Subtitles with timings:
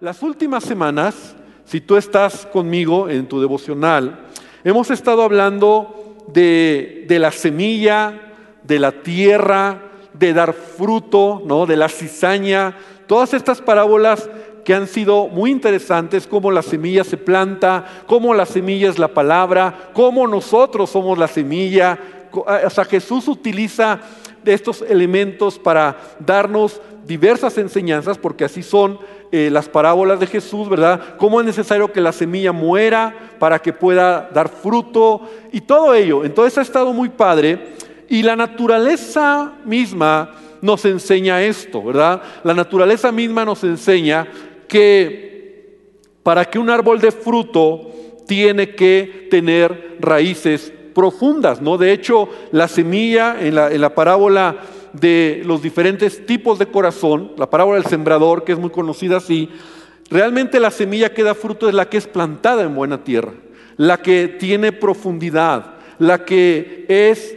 [0.00, 4.28] Las últimas semanas, si tú estás conmigo en tu devocional,
[4.62, 8.32] hemos estado hablando de, la semilla,
[8.62, 11.66] de la tierra, de dar fruto, ¿no?
[11.66, 12.76] de la cizaña,
[13.08, 14.30] todas estas parábolas
[14.64, 19.08] que han sido muy interesantes, cómo la semilla se planta, cómo la semilla es la
[19.08, 21.98] palabra, cómo nosotros somos la semilla.
[22.30, 23.98] O sea, Jesús utiliza
[24.44, 28.98] estos elementos para darnos diversas enseñanzas, porque así son
[29.30, 31.16] eh, las parábolas de Jesús, ¿verdad?
[31.16, 35.22] Cómo es necesario que la semilla muera para que pueda dar fruto
[35.52, 36.24] y todo ello.
[36.24, 37.74] Entonces ha estado muy padre
[38.08, 42.22] y la naturaleza misma nos enseña esto, ¿verdad?
[42.42, 44.28] La naturaleza misma nos enseña
[44.66, 45.78] que
[46.22, 47.90] para que un árbol dé fruto
[48.26, 51.78] tiene que tener raíces profundas, ¿no?
[51.78, 54.56] De hecho, la semilla en la, en la parábola
[54.92, 59.48] de los diferentes tipos de corazón, la parábola del sembrador, que es muy conocida así,
[60.10, 63.32] realmente la semilla que da fruto es la que es plantada en buena tierra,
[63.76, 67.36] la que tiene profundidad, la que es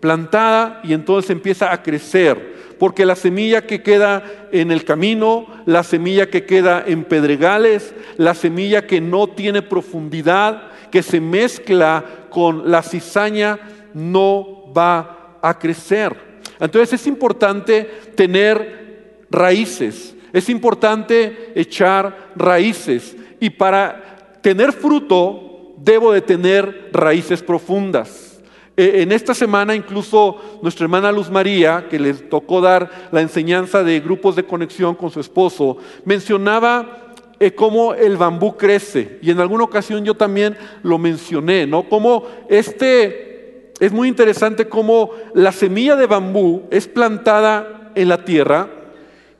[0.00, 2.54] plantada y entonces empieza a crecer.
[2.78, 8.34] Porque la semilla que queda en el camino, la semilla que queda en pedregales, la
[8.34, 13.58] semilla que no tiene profundidad, que se mezcla con la cizaña
[13.94, 16.14] no va a crecer.
[16.60, 26.20] Entonces es importante tener raíces, es importante echar raíces y para tener fruto debo de
[26.20, 28.40] tener raíces profundas.
[28.76, 33.82] E, en esta semana incluso nuestra hermana Luz María, que les tocó dar la enseñanza
[33.82, 37.01] de grupos de conexión con su esposo, mencionaba
[37.44, 39.18] eh, cómo el bambú crece.
[39.20, 41.88] Y en alguna ocasión yo también lo mencioné, ¿no?
[41.88, 48.70] Como este, es muy interesante cómo la semilla de bambú es plantada en la tierra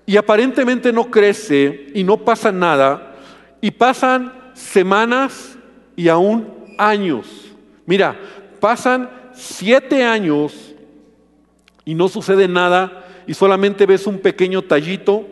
[0.04, 3.14] y aparentemente no crece y no pasa nada
[3.60, 5.56] y pasan semanas
[5.94, 7.54] y aún años.
[7.86, 8.18] Mira,
[8.58, 10.74] pasan siete años
[11.84, 15.24] y no sucede nada y solamente ves un pequeño tallito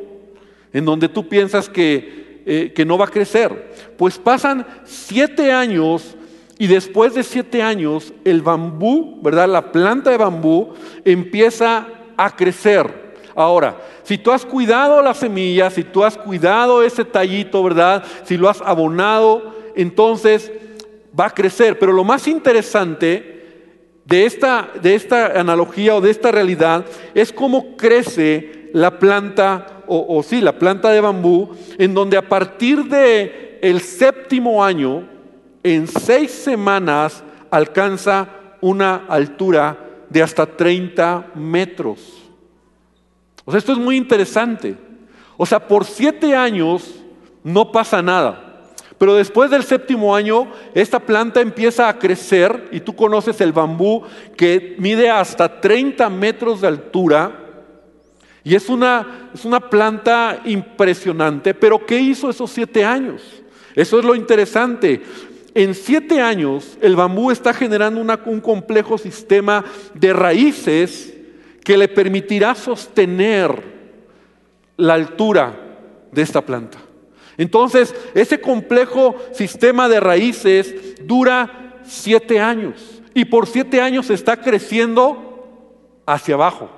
[0.72, 2.19] en donde tú piensas que
[2.52, 3.70] eh, que no va a crecer.
[3.96, 6.16] Pues pasan siete años
[6.58, 9.48] y después de siete años el bambú, ¿verdad?
[9.48, 10.74] La planta de bambú
[11.04, 13.14] empieza a crecer.
[13.36, 18.02] Ahora, si tú has cuidado la semilla, si tú has cuidado ese tallito, ¿verdad?
[18.24, 20.50] Si lo has abonado, entonces
[21.18, 21.78] va a crecer.
[21.78, 23.44] Pero lo más interesante
[24.06, 26.84] de esta, de esta analogía o de esta realidad
[27.14, 32.84] es cómo crece la planta o, sí, la planta de bambú, en donde a partir
[32.84, 35.08] de el séptimo año,
[35.62, 38.28] en seis semanas, alcanza
[38.60, 39.76] una altura
[40.08, 42.00] de hasta 30 metros.
[43.44, 44.76] O sea, esto es muy interesante.
[45.36, 46.94] O sea, por siete años
[47.42, 48.46] no pasa nada.
[48.98, 54.02] Pero después del séptimo año, esta planta empieza a crecer y tú conoces el bambú
[54.36, 57.39] que mide hasta 30 metros de altura
[58.42, 63.22] y es una, es una planta impresionante, pero ¿qué hizo esos siete años?
[63.74, 65.02] Eso es lo interesante.
[65.54, 69.64] En siete años el bambú está generando un complejo sistema
[69.94, 71.14] de raíces
[71.64, 73.62] que le permitirá sostener
[74.76, 75.54] la altura
[76.10, 76.78] de esta planta.
[77.36, 80.74] Entonces, ese complejo sistema de raíces
[81.06, 86.70] dura siete años y por siete años está creciendo hacia abajo.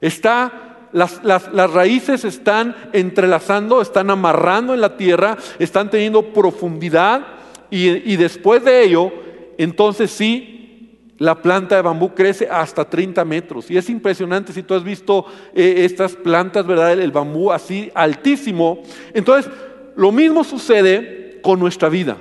[0.00, 7.26] Está las, raíces están entrelazando, están amarrando en la tierra, están teniendo profundidad
[7.70, 9.10] y, después de ello,
[9.56, 13.70] entonces sí, la planta de bambú crece hasta 30 metros.
[13.70, 16.92] Y es impresionante si tú has visto eh, estas plantas, ¿verdad?
[16.92, 18.82] El bambú así altísimo.
[19.14, 19.50] Entonces,
[19.94, 22.18] lo mismo sucede con nuestra vida.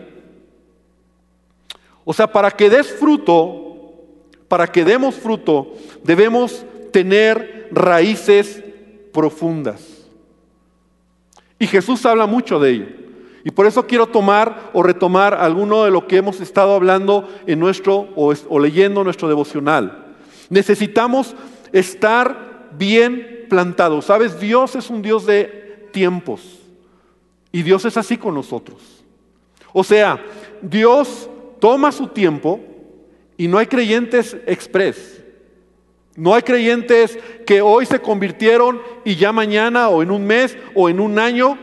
[2.05, 3.93] O sea, para que des fruto,
[4.47, 5.73] para que demos fruto,
[6.03, 8.63] debemos tener raíces
[9.13, 9.81] profundas.
[11.59, 12.85] Y Jesús habla mucho de ello.
[13.44, 17.59] Y por eso quiero tomar o retomar alguno de lo que hemos estado hablando en
[17.59, 20.16] nuestro o, leyendo nuestro devocional.
[20.49, 21.35] Necesitamos
[21.72, 24.05] estar bien plantados.
[24.05, 26.59] Sabes, Dios es un Dios de tiempos.
[27.52, 29.03] Y Dios es así con nosotros.
[29.73, 30.23] O sea,
[30.61, 31.29] Dios
[31.59, 32.59] toma su tiempo
[33.37, 35.21] y no hay creyentes express.
[36.16, 40.90] No hay creyentes que hoy se convirtieron y ya mañana o en un mes o
[40.90, 41.58] en un año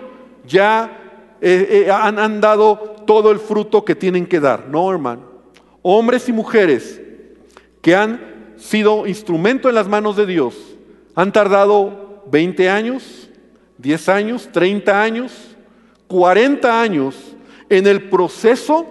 [0.47, 4.69] ya eh, eh, han, han dado todo el fruto que tienen que dar.
[4.69, 5.23] No, hermano.
[5.83, 7.01] Hombres y mujeres
[7.83, 10.55] que han sido instrumento en las manos de Dios
[11.15, 13.29] han tardado 20 años,
[13.79, 15.57] 10 años, 30 años,
[16.09, 17.15] 40 años
[17.69, 18.87] en el proceso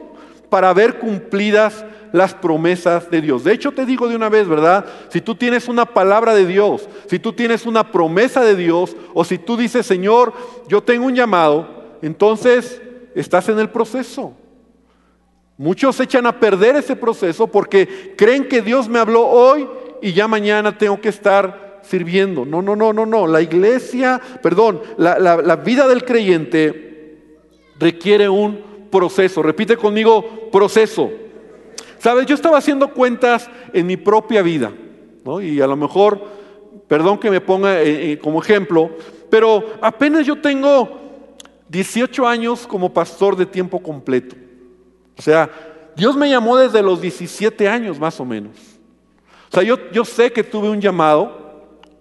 [0.49, 3.43] para ver cumplidas las promesas de Dios.
[3.43, 4.85] De hecho, te digo de una vez, ¿verdad?
[5.09, 9.23] Si tú tienes una palabra de Dios, si tú tienes una promesa de Dios, o
[9.23, 10.33] si tú dices, Señor,
[10.67, 11.67] yo tengo un llamado,
[12.01, 12.81] entonces
[13.15, 14.33] estás en el proceso.
[15.57, 19.67] Muchos echan a perder ese proceso porque creen que Dios me habló hoy
[20.01, 22.45] y ya mañana tengo que estar sirviendo.
[22.45, 23.25] No, no, no, no, no.
[23.25, 27.17] La iglesia, perdón, la, la vida del creyente
[27.79, 29.41] requiere un proceso.
[29.41, 31.09] Repite conmigo, proceso.
[31.99, 34.71] Sabes, yo estaba haciendo cuentas en mi propia vida,
[35.25, 35.41] ¿no?
[35.41, 36.21] y a lo mejor,
[36.87, 38.91] perdón que me ponga eh, eh, como ejemplo,
[39.29, 41.07] pero apenas yo tengo
[41.69, 44.35] 18 años como pastor de tiempo completo.
[45.17, 45.49] O sea,
[45.95, 48.55] Dios me llamó desde los 17 años más o menos.
[49.51, 51.47] O sea, yo, yo sé que tuve un llamado,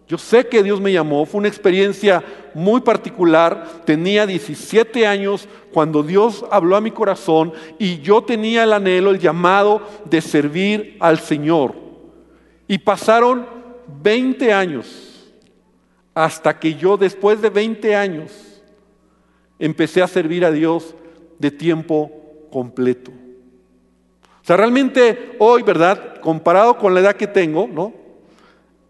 [0.06, 2.22] yo sé que Dios me llamó, fue una experiencia
[2.56, 3.82] muy particular.
[3.84, 9.18] Tenía 17 años cuando Dios habló a mi corazón y yo tenía el anhelo, el
[9.18, 11.74] llamado de servir al Señor.
[12.66, 13.46] Y pasaron
[14.02, 15.30] 20 años
[16.14, 18.32] hasta que yo después de 20 años
[19.58, 20.94] empecé a servir a Dios
[21.38, 22.10] de tiempo
[22.50, 23.10] completo.
[23.10, 26.20] O sea, realmente hoy, ¿verdad?
[26.22, 28.05] Comparado con la edad que tengo, ¿no?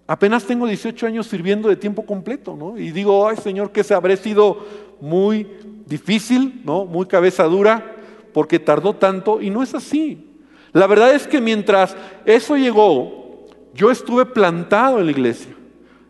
[0.07, 2.79] Apenas tengo 18 años sirviendo de tiempo completo, ¿no?
[2.79, 4.65] Y digo, ay Señor, que se habré sido
[5.01, 5.49] muy
[5.85, 6.85] difícil, ¿no?
[6.85, 7.97] Muy cabeza dura,
[8.33, 10.27] porque tardó tanto, y no es así.
[10.73, 15.55] La verdad es que mientras eso llegó, yo estuve plantado en la iglesia.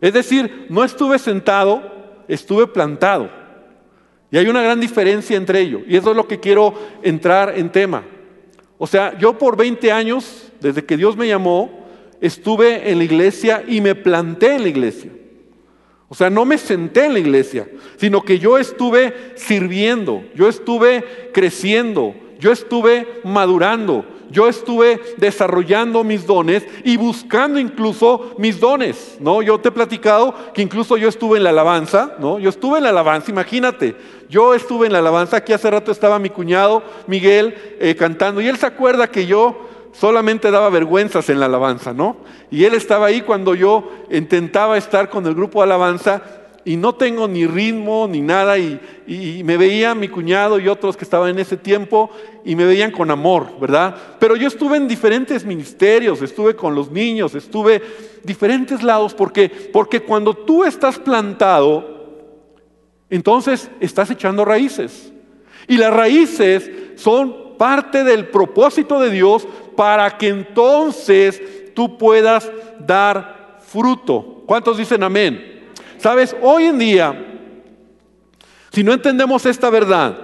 [0.01, 1.83] Es decir, no estuve sentado,
[2.29, 3.31] estuve plantado.
[4.31, 5.83] Y hay una gran diferencia entre ellos.
[5.87, 8.03] Y eso es lo que quiero entrar en tema.
[8.77, 11.86] O sea, yo por 20 años, desde que Dios me llamó,
[12.21, 15.11] estuve en la iglesia y me planté en la iglesia.
[16.09, 21.31] O sea, no me senté en la iglesia, sino que yo estuve sirviendo, yo estuve
[21.33, 29.43] creciendo, yo estuve madurando, yo estuve desarrollando mis dones y buscando incluso mis dones, ¿no?
[29.43, 32.39] Yo te he platicado que incluso yo estuve en la alabanza, ¿no?
[32.39, 33.97] Yo estuve en la alabanza, imagínate,
[34.29, 38.49] yo estuve en la alabanza, aquí hace rato estaba mi cuñado Miguel eh, cantando y
[38.49, 39.66] él se acuerda que yo
[39.99, 42.17] solamente daba vergüenzas en la alabanza, ¿no?
[42.51, 46.23] Y él estaba ahí cuando yo intentaba estar con el grupo de alabanza
[46.65, 48.81] y no tengo ni ritmo ni nada y,
[49.45, 52.11] me veía mi cuñado y otros que estaban en ese tiempo
[52.45, 53.95] y me veían con amor, ¿verdad?
[54.19, 57.81] Pero yo estuve en diferentes ministerios, estuve con los niños, estuve
[58.25, 61.97] diferentes lados porque porque cuando tú estás plantado
[63.11, 65.13] entonces estás echando raíces.
[65.69, 69.47] Y las raíces son parte del propósito de Dios
[69.77, 71.41] para que entonces
[71.75, 74.43] tú puedas dar fruto.
[74.47, 75.65] ¿Cuántos dicen amén?
[75.99, 77.27] Sabes, hoy en día,
[78.73, 80.17] si no entendemos esta verdad,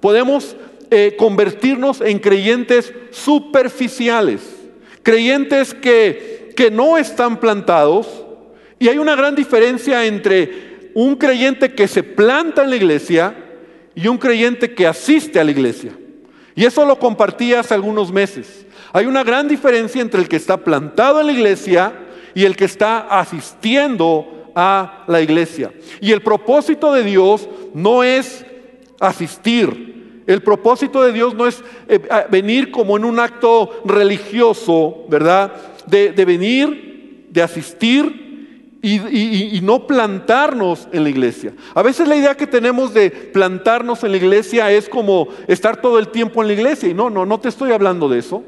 [0.00, 0.56] podemos
[0.90, 4.40] eh, convertirnos en creyentes superficiales,
[5.02, 8.24] creyentes que, que no están plantados.
[8.78, 13.34] Y hay una gran diferencia entre un creyente que se planta en la iglesia
[13.94, 15.92] y un creyente que asiste a la iglesia.
[16.54, 18.64] Y eso lo compartí hace algunos meses.
[18.94, 21.92] Hay una gran diferencia entre el que está plantado en la iglesia
[22.32, 25.72] y el que está asistiendo a la iglesia.
[26.00, 28.46] Y el propósito de Dios no es
[29.00, 30.22] asistir.
[30.28, 31.98] El propósito de Dios no es eh,
[32.30, 35.52] venir como en un acto religioso, ¿verdad?
[35.86, 41.52] De, de venir, de asistir y, no plantarnos en la iglesia.
[41.74, 45.98] A veces la idea que tenemos de plantarnos en la iglesia es como estar todo
[45.98, 46.88] el tiempo en la iglesia.
[46.88, 48.44] Y no, no, no te estoy hablando de eso.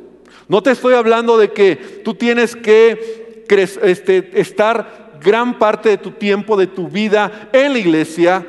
[0.49, 6.13] No te estoy hablando de que tú tienes que este, estar gran parte de tu
[6.13, 8.47] tiempo, de tu vida en la iglesia,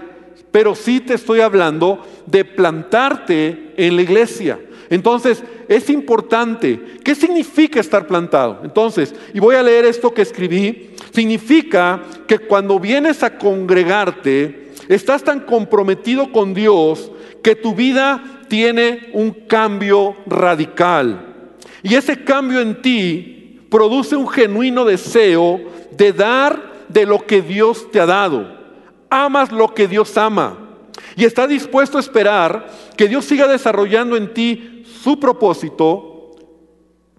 [0.51, 4.59] pero sí te estoy hablando de plantarte en la iglesia.
[4.89, 6.79] Entonces, es importante.
[7.03, 8.61] ¿Qué significa estar plantado?
[8.63, 10.91] Entonces, y voy a leer esto que escribí.
[11.11, 17.11] Significa que cuando vienes a congregarte, estás tan comprometido con Dios
[17.43, 21.26] que tu vida tiene un cambio radical.
[21.87, 27.89] Y ese cambio en ti produce un genuino deseo de dar de lo que Dios
[27.91, 28.45] te ha dado.
[29.09, 30.57] Amas lo que Dios ama.
[31.15, 36.35] Y está dispuesto a esperar que Dios siga desarrollando en ti su propósito,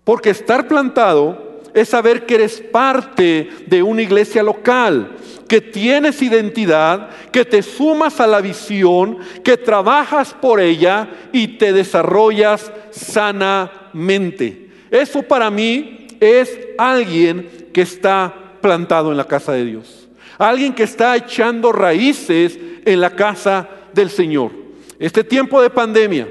[0.04, 7.10] porque estar plantado es saber que eres parte de una iglesia local, que tienes identidad,
[7.32, 14.68] que te sumas a la visión, que trabajas por ella y te desarrollas sanamente.
[14.90, 20.08] Eso para mí es alguien que está plantado en la casa de Dios.
[20.36, 24.52] Alguien que está echando raíces en la casa del Señor.
[24.98, 26.28] Este tiempo de pandemia,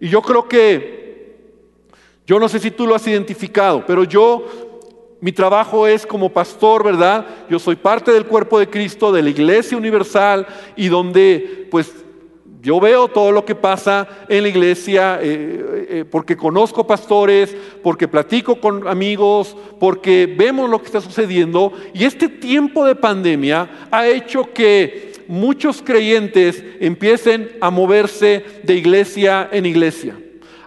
[0.00, 0.99] y yo creo que,
[2.30, 4.46] yo no sé si tú lo has identificado, pero yo,
[5.20, 7.26] mi trabajo es como pastor, ¿verdad?
[7.48, 10.46] Yo soy parte del cuerpo de Cristo, de la iglesia universal,
[10.76, 11.92] y donde pues
[12.62, 17.56] yo veo todo lo que pasa en la iglesia eh, eh, eh, porque conozco pastores,
[17.82, 21.72] porque platico con amigos, porque vemos lo que está sucediendo.
[21.92, 29.48] Y este tiempo de pandemia ha hecho que muchos creyentes empiecen a moverse de iglesia
[29.50, 30.16] en iglesia.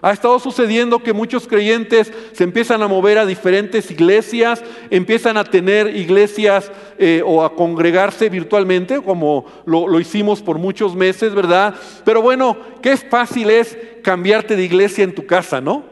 [0.04, 5.44] Ha estado sucediendo que muchos creyentes se empiezan a mover a diferentes iglesias, empiezan a
[5.44, 11.74] tener iglesias eh, o a congregarse virtualmente, como lo, lo hicimos por muchos meses, ¿verdad?
[12.04, 15.84] Pero bueno, qué fácil es cambiarte de iglesia en tu casa, ¿no?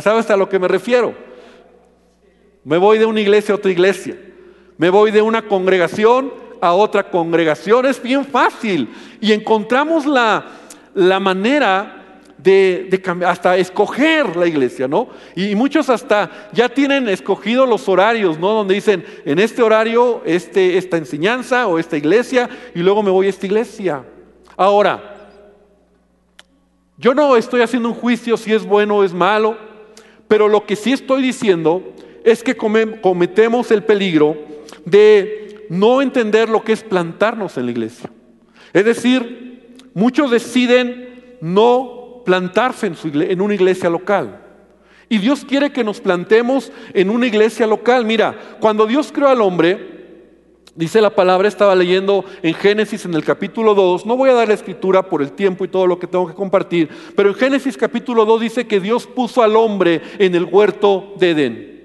[0.00, 1.14] ¿Sabes a lo que me refiero?
[2.64, 4.16] Me voy de una iglesia a otra iglesia.
[4.78, 7.84] Me voy de una congregación a otra congregación.
[7.84, 8.88] Es bien fácil.
[9.20, 10.46] Y encontramos la,
[10.94, 11.95] la manera
[12.38, 15.08] de, hasta escoger la iglesia, ¿no?
[15.34, 18.52] Y, muchos hasta ya tienen escogido los horarios, ¿no?
[18.52, 23.26] Donde dicen, en este horario, este, esta enseñanza o esta iglesia, y luego me voy
[23.26, 24.04] a esta iglesia.
[24.56, 25.16] Ahora,
[26.98, 29.56] yo no estoy haciendo un juicio si es bueno o es malo,
[30.28, 31.82] pero lo que sí estoy diciendo
[32.24, 34.36] es que cometemos el peligro
[34.84, 38.10] de no entender lo que es plantarnos en la iglesia.
[38.72, 41.95] Es decir, muchos deciden no
[42.26, 44.42] plantarse en, una iglesia local.
[45.08, 48.04] Y Dios quiere que nos plantemos en una iglesia local.
[48.04, 49.96] Mira, cuando Dios creó al hombre,
[50.74, 54.48] dice la palabra, estaba leyendo en Génesis en el capítulo 2, no voy a dar
[54.48, 57.76] la escritura por el tiempo y todo lo que tengo que compartir, pero en Génesis
[57.76, 61.76] capítulo 2 dice que Dios puso al hombre en el huerto de Edén.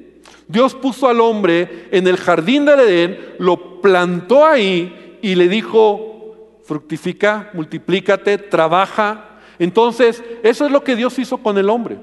[0.48, 6.60] Dios puso al hombre en el jardín de Edén, lo plantó ahí y le dijo,
[6.66, 9.31] fructifica, multiplícate, trabaja,
[9.62, 12.00] entonces, eso es lo que Dios hizo con el hombre.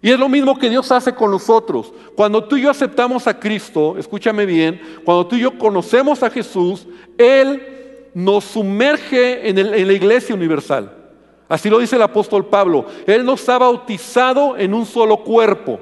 [0.00, 1.92] Y es lo mismo que Dios hace con nosotros.
[2.16, 6.30] Cuando tú y yo aceptamos a Cristo, escúchame bien, cuando tú y yo conocemos a
[6.30, 10.92] Jesús, Él nos sumerge en, la iglesia universal.
[11.48, 12.86] Así lo dice el apóstol Pablo.
[13.06, 15.78] Él nos ha bautizado en un solo cuerpo.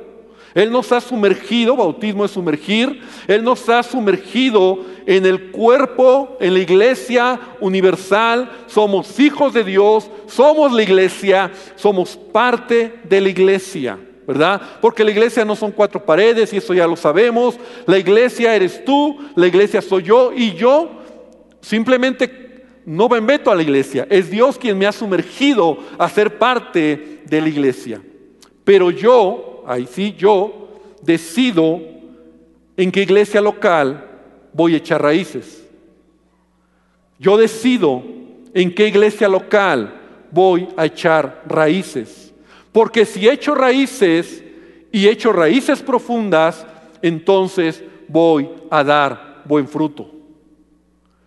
[0.54, 6.54] Él nos ha sumergido, bautismo es sumergir, Él nos ha sumergido en el cuerpo, en
[6.54, 13.98] la iglesia universal, somos hijos de Dios, somos la iglesia, somos parte de la iglesia,
[14.26, 14.60] ¿verdad?
[14.80, 18.84] Porque la iglesia no son cuatro paredes y eso ya lo sabemos, la iglesia eres
[18.84, 20.90] tú, la iglesia soy yo y yo
[21.60, 26.38] simplemente no me meto a la iglesia, es Dios quien me ha sumergido a ser
[26.38, 28.02] parte de la iglesia.
[28.64, 30.68] Pero yo ahí sí yo
[31.02, 31.80] decido
[32.76, 34.06] en qué iglesia local
[34.52, 35.66] voy a echar raíces.
[37.18, 38.02] Yo decido
[38.54, 39.94] en qué iglesia local
[40.30, 42.32] voy a echar raíces.
[42.72, 44.42] Porque si echo raíces
[44.92, 46.66] y echo raíces profundas,
[47.02, 50.10] entonces voy a dar buen fruto.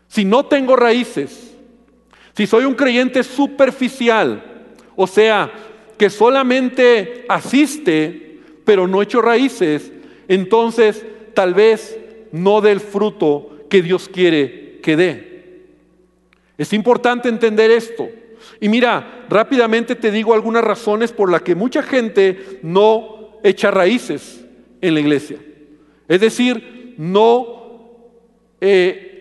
[0.08, 1.56] Si no tengo raíces,
[2.36, 4.44] si soy un creyente superficial,
[4.96, 5.52] o sea,
[5.98, 8.24] que solamente asiste
[8.66, 9.92] pero no hecho raíces,
[10.28, 11.98] entonces tal vez
[12.32, 15.34] no dé el fruto que Dios quiere que dé.
[16.58, 18.08] Es importante entender esto.
[18.60, 24.46] Y mira, rápidamente te digo algunas razones por las que mucha gente no echa raíces
[24.82, 25.38] en la iglesia.
[26.08, 27.64] Es decir, no
[28.62, 29.13] eh,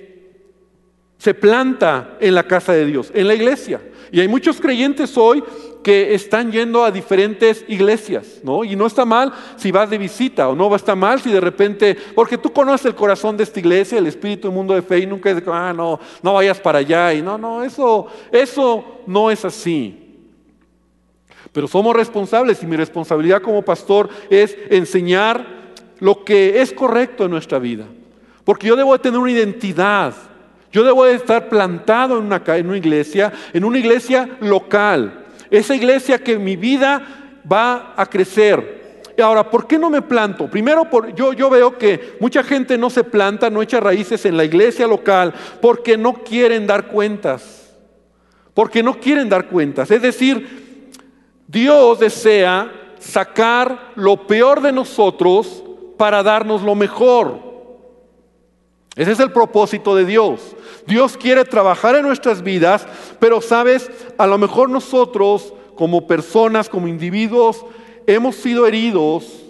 [1.22, 3.80] se planta en la casa de Dios, en la iglesia.
[4.10, 5.44] Y hay muchos creyentes hoy
[5.84, 8.64] que están yendo a diferentes iglesias, ¿no?
[8.64, 11.30] Y no está mal si vas de visita o no va a estar mal si
[11.30, 14.82] de repente, porque tú conoces el corazón de esta iglesia, el espíritu del mundo de
[14.82, 18.84] fe y nunca es, ah, no, no vayas para allá y no, no, eso, eso
[19.06, 20.18] no es así.
[21.52, 25.46] Pero somos responsables y mi responsabilidad como pastor es enseñar
[26.00, 27.86] lo que es correcto en nuestra vida.
[28.42, 30.31] Porque yo debo tener una identidad.
[30.72, 35.26] Yo debo de estar plantado en una, en una iglesia, en una iglesia local.
[35.50, 39.02] Esa iglesia que mi vida va a crecer.
[39.22, 40.48] Ahora, ¿por qué no me planto?
[40.50, 44.86] Primero, yo veo que mucha gente no se planta, no echa raíces en la iglesia
[44.86, 47.74] local porque no quieren dar cuentas.
[48.54, 49.90] Porque no quieren dar cuentas.
[49.90, 50.88] Es decir,
[51.46, 55.62] Dios desea sacar lo peor de nosotros
[55.98, 57.52] para darnos lo mejor.
[58.96, 60.54] Ese es el propósito de Dios.
[60.86, 62.86] Dios quiere trabajar en nuestras vidas,
[63.18, 67.64] pero sabes, a lo mejor nosotros como personas, como individuos,
[68.06, 69.42] hemos sido heridos,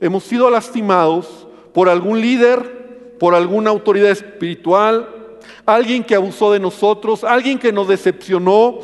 [0.00, 5.08] hemos sido lastimados por algún líder, por alguna autoridad espiritual,
[5.64, 8.78] alguien que abusó de nosotros, alguien que nos decepcionó,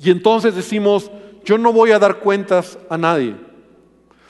[0.00, 1.10] Y entonces decimos,
[1.44, 3.34] yo no voy a dar cuentas a nadie.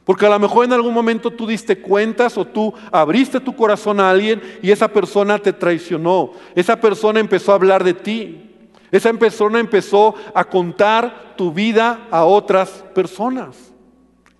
[0.08, 4.00] Porque a lo mejor en algún momento tú diste cuentas o tú abriste tu corazón
[4.00, 6.32] a alguien y esa persona te traicionó.
[6.54, 8.50] Esa persona empezó a hablar de ti.
[8.90, 13.70] Esa persona empezó a contar tu vida a otras personas.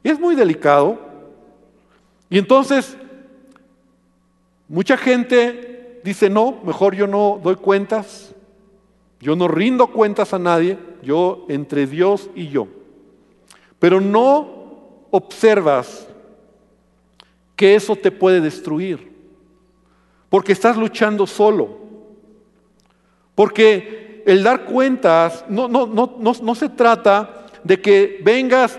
[0.03, 0.99] Es muy delicado.
[2.31, 2.97] Y entonces,
[4.69, 8.35] mucha gente dice, no, mejor yo no doy cuentas.
[9.21, 10.79] Yo no rindo cuentas a nadie.
[11.03, 12.69] Yo entre Dios y yo.
[13.79, 14.58] Pero no
[15.11, 16.09] observas
[17.57, 19.13] que eso te puede destruir.
[20.29, 21.79] Porque estás luchando solo.
[23.35, 28.79] Porque el dar cuentas no, no, no, no, se trata de que vengas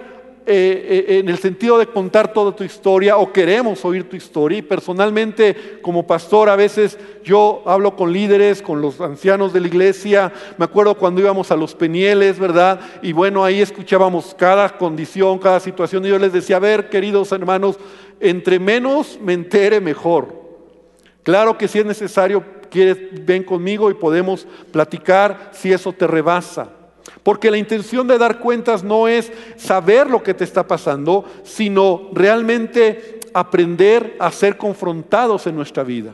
[0.51, 4.57] eh, eh, en el sentido de contar toda tu historia o queremos oír tu historia.
[4.57, 9.67] Y personalmente, como pastor, a veces yo hablo con líderes, con los ancianos de la
[9.67, 10.33] iglesia.
[10.57, 12.79] Me acuerdo cuando íbamos a los penieles, ¿verdad?
[13.03, 16.03] Y bueno, ahí escuchábamos cada condición, cada situación.
[16.03, 17.77] Y yo les decía, a ver, queridos hermanos,
[18.19, 20.33] entre menos me entere, mejor.
[21.21, 26.78] Claro que si es necesario, quieres, ven conmigo y podemos platicar si eso te rebasa.
[27.23, 32.09] Porque la intención de dar cuentas no es saber lo que te está pasando, sino
[32.13, 36.13] realmente aprender a ser confrontados en nuestra vida.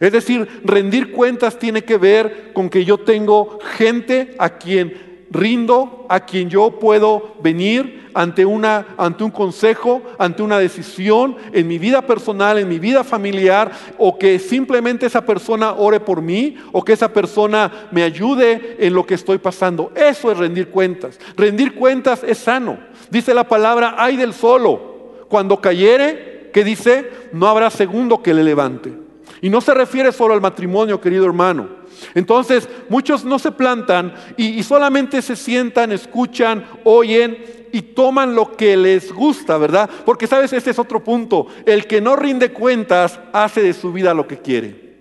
[0.00, 6.06] Es decir, rendir cuentas tiene que ver con que yo tengo gente a quien rindo
[6.08, 11.78] a quien yo puedo venir ante, una, ante un consejo, ante una decisión en mi
[11.78, 16.84] vida personal, en mi vida familiar, o que simplemente esa persona ore por mí, o
[16.84, 19.90] que esa persona me ayude en lo que estoy pasando.
[19.94, 21.18] Eso es rendir cuentas.
[21.36, 22.78] Rendir cuentas es sano.
[23.10, 25.24] Dice la palabra, hay del solo.
[25.28, 29.01] Cuando cayere, que dice, no habrá segundo que le levante.
[29.40, 31.68] Y no se refiere solo al matrimonio, querido hermano.
[32.14, 38.76] Entonces, muchos no se plantan y, solamente se sientan, escuchan, oyen y toman lo que
[38.76, 39.88] les gusta, ¿verdad?
[40.04, 41.46] Porque sabes, este es otro punto.
[41.64, 44.96] El que no rinde cuentas hace de su vida lo que quiere.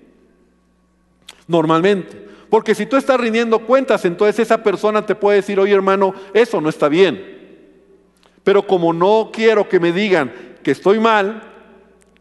[1.48, 2.30] Normalmente.
[2.50, 6.60] Porque si tú estás rindiendo cuentas, entonces esa persona te puede decir, oye hermano, eso
[6.60, 7.40] no está bien.
[8.44, 11.44] Pero como no quiero que me digan que estoy mal,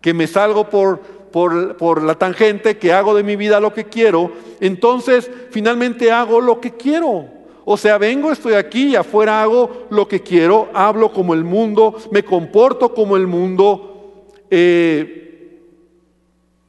[0.01, 4.33] que me salgo por por, la tangente, que hago de mi vida lo que quiero,
[4.61, 7.27] entonces finalmente hago lo que quiero.
[7.65, 11.97] O sea, vengo, estoy aquí y afuera hago lo que quiero, hablo como el mundo,
[12.11, 15.61] me comporto como el mundo eh,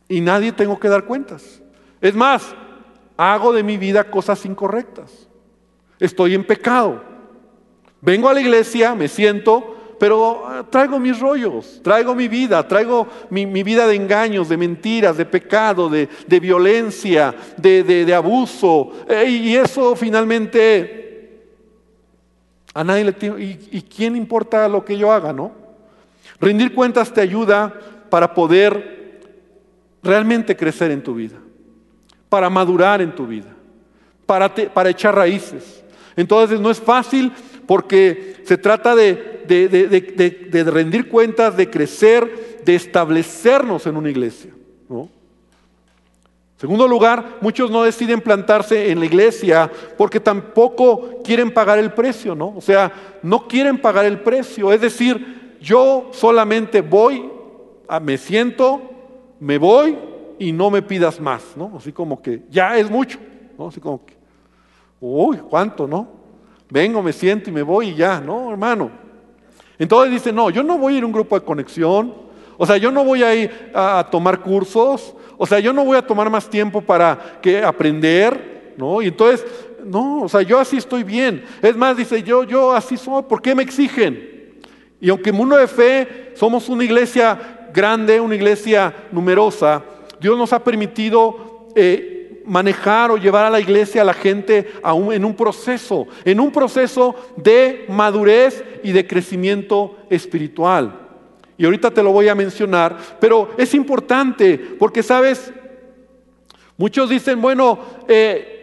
[0.08, 1.62] y nadie tengo que dar cuentas.
[2.02, 2.54] Es más,
[3.18, 5.28] hago de mi vida cosas incorrectas.
[6.00, 7.02] Estoy en pecado.
[8.02, 13.08] Vengo a la iglesia, me siento, pero ah, traigo mis rollos, traigo mi vida, traigo
[13.30, 16.08] mi, vida de engaños, de mentiras, de pecado, de,
[16.40, 18.94] violencia, de, abuso.
[19.08, 21.52] Eh, y eso finalmente
[22.74, 23.44] a nadie le tiene...
[23.44, 25.52] ¿Y, ¿Y quién importa lo que yo haga, no?
[26.40, 27.72] Rendir cuentas te ayuda
[28.10, 29.20] para poder
[30.02, 31.38] realmente crecer en tu vida,
[32.28, 33.54] para madurar en tu vida,
[34.26, 35.84] para echar raíces.
[36.16, 37.32] Entonces no es fácil
[37.72, 44.52] porque se trata de, rendir cuentas, de crecer, de establecernos en una iglesia.
[44.90, 45.08] ¿no?
[46.58, 52.36] Segundo lugar, muchos no deciden plantarse en la iglesia porque tampoco quieren pagar el precio,
[52.36, 52.54] ¿no?
[52.58, 52.92] O sea,
[53.24, 54.74] no quieren pagar el precio.
[54.74, 57.24] Es decir, yo solamente voy,
[58.02, 58.82] me siento,
[59.40, 59.98] me voy
[60.40, 61.72] y no me pidas más, ¿no?
[61.78, 63.18] Así como que ya es mucho,
[63.58, 63.70] ¿no?
[63.70, 64.18] Así como que,
[65.00, 66.20] uy, ¿cuánto, no?
[66.72, 68.90] Vengo, me siento y me voy y ya, no, hermano.
[69.78, 72.14] Entonces dice, no, yo no voy a ir a un grupo de conexión,
[72.58, 75.98] o sea, yo no voy a ir a, tomar cursos, o sea, yo no voy
[75.98, 79.02] a tomar más tiempo para que aprender, ¿no?
[79.02, 79.46] Y entonces,
[79.84, 81.44] no, o sea, yo así estoy bien.
[81.62, 84.60] Es más, dice, yo, yo así soy, ¿por qué me exigen?
[85.00, 89.84] Y aunque Mundo de Fe somos una iglesia grande, una iglesia numerosa,
[90.20, 94.72] Dios nos ha permitido eh, manejar o llevar a la iglesia a la gente
[95.12, 101.00] en un proceso, en un proceso de madurez y de crecimiento espiritual.
[101.58, 105.54] Y ahorita te lo voy a mencionar, pero es importante porque, sabes,
[106.78, 108.61] muchos dicen, bueno, eh,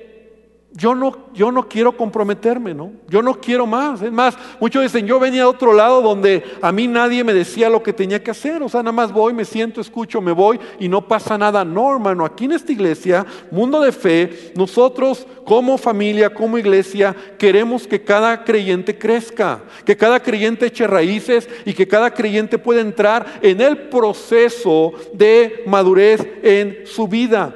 [0.79, 2.93] yo no, yo no quiero comprometerme, ¿no?
[3.09, 4.01] Yo no quiero más.
[4.01, 7.69] Es más, muchos dicen, yo venía a otro lado donde a mí nadie me decía
[7.69, 8.63] lo que tenía que hacer.
[8.63, 11.65] O sea, nada más voy, me siento, escucho, me voy y no pasa nada.
[11.65, 17.89] No, hermano, aquí en esta iglesia, mundo de fe, nosotros como familia, como iglesia, queremos
[17.89, 23.41] que cada creyente crezca, que cada creyente eche raíces y que cada creyente pueda entrar
[23.43, 27.53] en el proceso de madurez en su vida.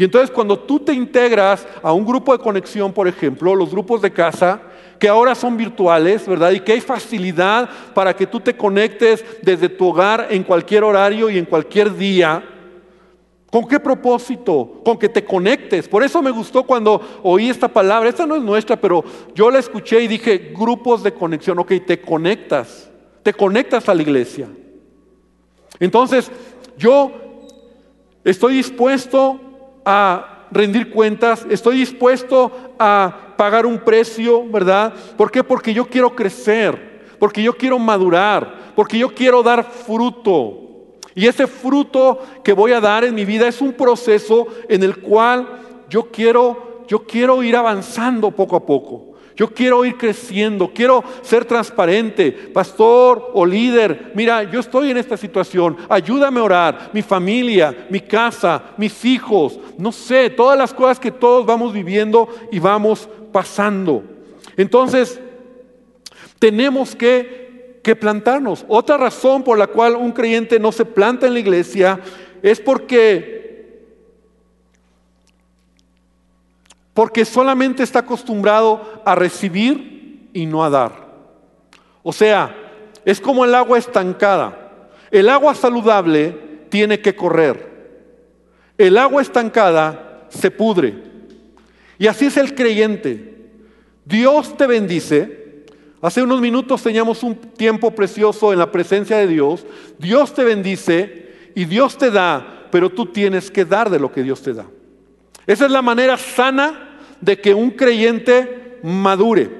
[0.00, 4.00] Y entonces cuando tú te integras a un grupo de conexión, por ejemplo, los grupos
[4.00, 4.62] de casa,
[4.98, 6.52] que ahora son virtuales, ¿verdad?
[6.52, 11.28] Y que hay facilidad para que tú te conectes desde tu hogar en cualquier horario
[11.28, 12.42] y en cualquier día.
[13.50, 14.80] ¿Con qué propósito?
[14.86, 15.86] Con que te conectes.
[15.86, 18.08] Por eso me gustó cuando oí esta palabra.
[18.08, 21.58] Esta no es nuestra, pero yo la escuché y dije, grupos de conexión.
[21.58, 22.90] Ok, te conectas.
[23.22, 24.48] Te conectas a la iglesia.
[25.78, 26.30] Entonces,
[26.78, 27.12] yo
[28.24, 29.40] estoy dispuesto
[29.84, 34.92] a rendir cuentas, estoy dispuesto a pagar un precio, ¿verdad?
[35.16, 35.44] ¿Por qué?
[35.44, 40.58] Porque yo quiero crecer, porque yo quiero madurar, porque yo quiero dar fruto.
[41.14, 44.98] Y ese fruto que voy a dar en mi vida es un proceso en el
[44.98, 45.46] cual
[45.88, 49.09] yo quiero, yo quiero ir avanzando poco a poco.
[49.40, 54.12] Yo quiero ir creciendo, quiero ser transparente, pastor o líder.
[54.14, 59.58] Mira, yo estoy en esta situación, ayúdame a orar, mi familia, mi casa, mis hijos,
[59.78, 64.04] no sé, todas las cosas que todos vamos viviendo y vamos pasando.
[64.58, 65.18] Entonces,
[66.38, 67.40] tenemos que,
[67.98, 68.66] plantarnos.
[68.68, 71.98] Otra razón por la cual un creyente no se planta en la iglesia
[72.42, 73.39] es porque
[76.94, 80.92] porque solamente está acostumbrado a recibir y no a dar.
[82.02, 82.54] O sea,
[83.04, 84.88] es como el agua estancada.
[85.10, 86.36] El agua saludable
[86.68, 87.70] tiene que correr.
[88.78, 90.94] El agua estancada se pudre.
[91.98, 93.50] Y así es el creyente.
[94.04, 95.64] Dios te bendice.
[96.00, 99.66] Hace unos minutos teníamos un tiempo precioso en la presencia de Dios.
[99.98, 104.22] Dios te bendice y Dios te da, pero tú tienes que dar de lo que
[104.22, 104.66] Dios te da.
[105.46, 109.50] Esa es la manera sana de que un creyente madure.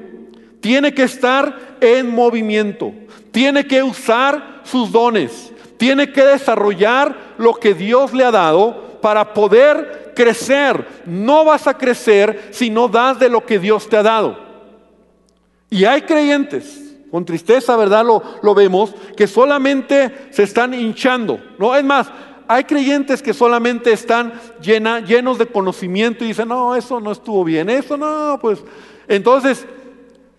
[0.60, 2.92] Tiene que estar en movimiento,
[3.30, 9.32] tiene que usar sus dones, tiene que desarrollar lo que Dios le ha dado para
[9.32, 10.86] poder crecer.
[11.06, 14.38] No vas a crecer si no das de lo que Dios te ha dado.
[15.70, 18.04] Y hay creyentes, con tristeza, ¿verdad?
[18.04, 21.40] Lo, vemos, que solamente se están hinchando.
[21.58, 22.08] No, es más,
[22.52, 27.70] hay creyentes que solamente están llenos de conocimiento y dicen, no, eso no estuvo bien,
[27.70, 28.58] eso no, pues.
[29.06, 29.64] Entonces,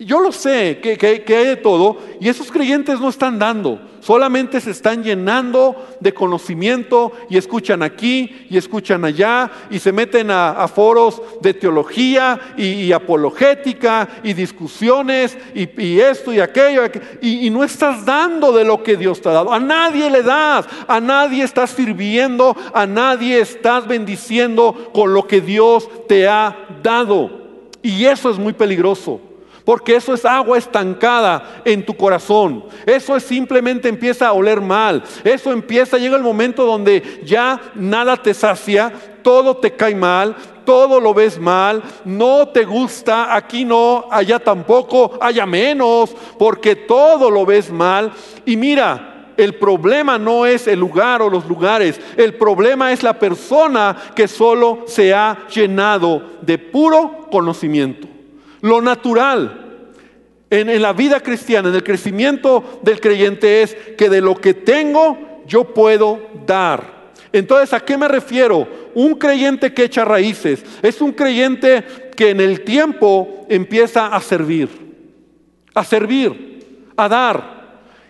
[0.05, 0.97] yo lo sé que,
[1.35, 7.11] hay de todo y esos creyentes no están dando, solamente se están llenando de conocimiento
[7.29, 14.09] y escuchan aquí y escuchan allá y se meten a, foros de teología y, apologética
[14.23, 16.81] y discusiones y, esto y aquello
[17.21, 19.53] y, no estás dando de lo que Dios te ha dado.
[19.53, 25.41] A nadie le das, a nadie estás sirviendo, a nadie estás bendiciendo con lo que
[25.41, 27.39] Dios te ha dado.
[27.83, 29.30] Y eso es muy peligroso.
[29.65, 32.65] Porque eso es agua estancada en tu corazón.
[32.85, 35.03] Eso es simplemente empieza a oler mal.
[35.23, 40.99] Eso empieza, llega el momento donde ya nada te sacia, todo te cae mal, todo
[40.99, 47.45] lo ves mal, no te gusta, aquí no, allá tampoco, allá menos, porque todo lo
[47.45, 48.11] ves mal.
[48.45, 53.17] Y mira, el problema no es el lugar o los lugares, el problema es la
[53.17, 58.10] persona que solo se ha llenado de puro conocimiento.
[58.61, 59.61] Lo natural
[60.49, 65.41] en, la vida cristiana, en el crecimiento del creyente es que de lo que tengo
[65.47, 67.11] yo puedo dar.
[67.31, 68.67] Entonces, ¿a qué me refiero?
[68.93, 71.83] Un creyente que echa raíces es un creyente
[72.15, 74.69] que en el tiempo empieza a servir,
[75.73, 77.61] a servir, a dar.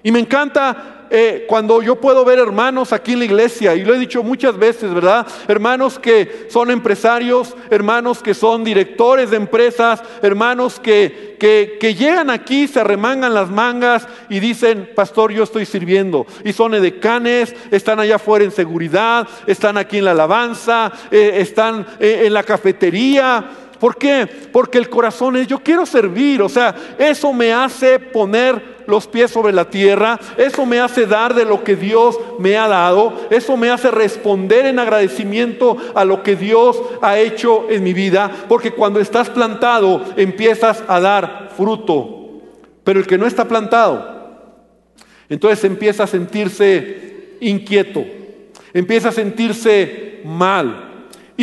[0.02, 3.93] Y me encanta eh, cuando yo puedo ver hermanos aquí en la iglesia, y lo
[3.93, 5.28] he dicho muchas veces, ¿verdad?
[5.47, 12.67] Hermanos que son empresarios, hermanos que son directores de empresas, hermanos que, que, llegan aquí,
[12.67, 16.26] se arremangan las mangas y dicen, pastor, yo estoy sirviendo.
[16.45, 21.86] Y son edecanes, están allá afuera en seguridad, están aquí en la alabanza, eh, están
[22.00, 23.50] eh, en la cafetería.
[23.82, 24.28] ¿Por qué?
[24.52, 29.32] Porque el corazón es, yo quiero servir, o sea, eso me hace poner los pies
[29.32, 33.58] sobre la tierra, eso me hace dar de lo que Dios me ha dado, eso
[33.58, 38.70] me hace responder en agradecimiento a lo que Dios ha hecho en mi vida, porque
[38.70, 42.39] cuando estás plantado empiezas a dar fruto,
[42.84, 44.30] pero el que no está plantado,
[45.28, 48.06] entonces empieza a sentirse inquieto,
[48.76, 50.89] empieza a sentirse mal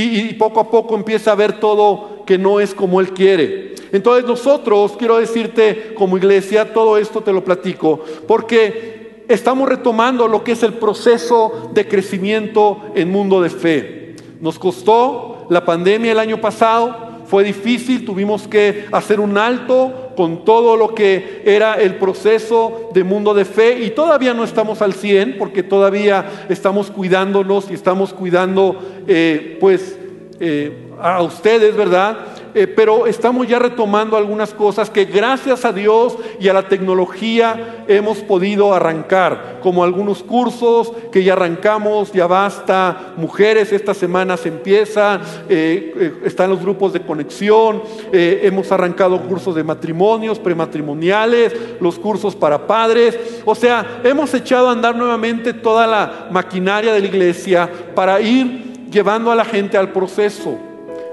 [0.01, 3.74] y, poco a poco empieza a ver todo que no es como Él quiere.
[3.90, 10.44] Entonces nosotros, quiero decirte como iglesia, todo esto te lo platico, porque estamos retomando lo
[10.44, 14.16] que es el proceso de crecimiento en mundo de fe.
[14.42, 20.44] Nos costó la pandemia el año pasado, fue difícil, tuvimos que hacer un alto con
[20.44, 24.92] todo lo que era el proceso de mundo de fe y todavía no estamos al
[24.92, 29.96] 100 porque todavía estamos cuidándonos y estamos cuidando eh, pues
[30.40, 32.18] eh, a ustedes, ¿verdad?
[32.55, 37.85] Eh, pero estamos ya retomando algunas cosas que gracias a Dios y a la tecnología
[37.88, 44.48] hemos podido arrancar, como algunos cursos que ya arrancamos, ya basta, mujeres, esta semana se
[44.48, 52.35] empieza, eh, están los grupos de conexión, hemos arrancado cursos de matrimonios, prematrimoniales, los cursos
[52.35, 57.70] para padres, o sea, hemos echado a andar nuevamente toda la maquinaria de la iglesia
[57.94, 60.59] para ir llevando a la gente al proceso.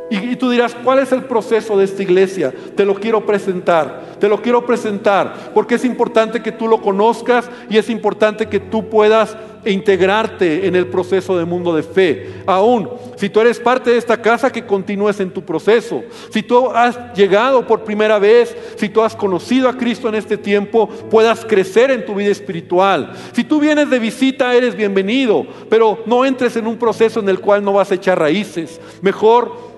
[0.09, 2.53] Y, tú dirás, ¿cuál es el proceso de esta iglesia?
[2.75, 7.49] Te lo quiero presentar, te lo quiero presentar, porque es importante que tú lo conozcas
[7.69, 12.33] y es importante que tú puedas integrarte en el proceso de mundo de fe.
[12.45, 16.03] Aún, si tú eres parte de esta casa, que continúes en tu proceso.
[16.29, 20.37] Si tú has llegado por primera vez, si tú has conocido a Cristo en este
[20.37, 23.11] tiempo, puedas crecer en tu vida espiritual.
[23.31, 27.39] Si tú vienes de visita, eres bienvenido, pero no entres en un proceso en el
[27.39, 28.79] cual no vas a echar raíces.
[29.01, 29.74] Mejor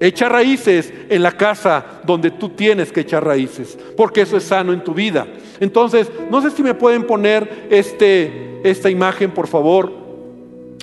[0.00, 4.72] Echa raíces en la casa donde tú tienes que echar raíces, porque eso es sano
[4.72, 5.26] en tu vida.
[5.58, 9.92] Entonces, no sé si me pueden poner este, esta imagen, por favor.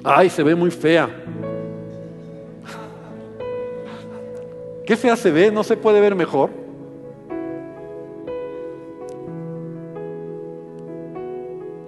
[0.04, 1.10] Ay, se ve muy fea.
[4.86, 5.49] ¿Qué fea se ve?
[5.49, 6.49] ¿No se puede ver mejor?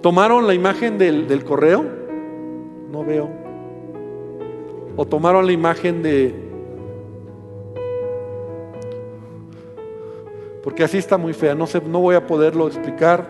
[0.00, 1.84] ¿Tomaron la imagen del, del correo?
[2.90, 3.28] No veo.
[4.96, 6.47] ¿O tomaron la imagen de,
[10.62, 11.54] porque así está muy fea.
[11.54, 13.26] No, sé, no voy a poderlo explicar.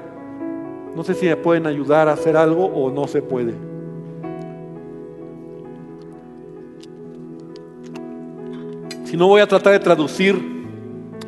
[0.95, 3.55] No sé si me pueden ayudar a hacer algo o no se puede.
[9.05, 10.41] Si no, voy a tratar de traducir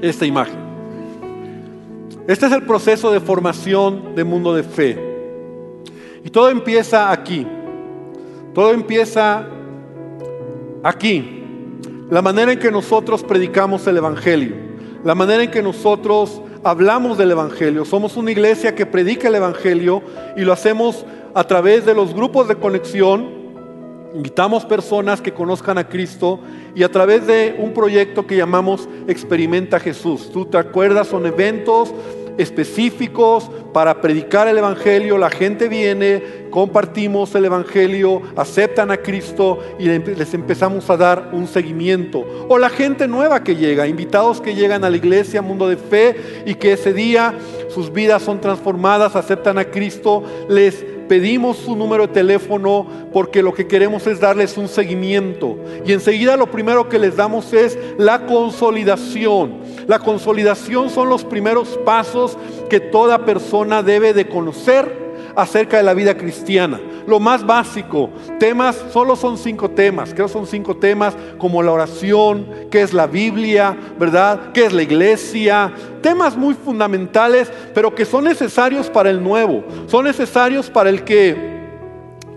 [0.03, 0.59] esta imagen.
[2.27, 4.99] Este es el proceso de formación de mundo de fe.
[6.25, 7.47] Y todo empieza aquí.
[8.55, 9.47] Todo empieza
[10.83, 11.45] aquí.
[12.11, 14.70] La manera en que nosotros predicamos el Evangelio
[15.05, 17.85] la manera en que nosotros hablamos del Evangelio.
[17.85, 20.03] Somos una iglesia que predica el Evangelio
[20.37, 23.41] y lo hacemos a través de los grupos de conexión.
[24.15, 26.41] Invitamos personas que conozcan a Cristo
[26.75, 30.31] y a través de un proyecto que llamamos Experimenta Jesús.
[30.33, 31.07] ¿Tú te acuerdas?
[31.07, 31.95] Son eventos
[32.39, 35.19] específicos para predicar el Evangelio.
[35.19, 41.47] La gente viene, compartimos el Evangelio, aceptan a Cristo y les empezamos a dar un
[41.47, 42.25] seguimiento.
[42.49, 46.17] O la gente nueva que llega, invitados que llegan a la iglesia, mundo de fe,
[46.47, 47.35] y que ese día
[47.69, 53.53] sus vidas son transformadas, aceptan a Cristo, les pedimos su número de teléfono porque lo
[53.53, 55.59] que queremos es darles un seguimiento.
[55.85, 59.55] Y enseguida lo primero que les damos es la consolidación.
[59.91, 65.95] La consolidación son los primeros pasos que toda persona debe de conocer acerca de la
[65.95, 66.81] vida cristiana.
[67.09, 72.47] Lo más básico, temas, solo son cinco temas, creo son cinco temas como la oración,
[72.71, 74.53] qué es la Biblia, ¿verdad?
[74.55, 75.73] ¿Qué es la iglesia?
[76.01, 81.60] Temas muy fundamentales, pero que son necesarios para el nuevo, son necesarios para el que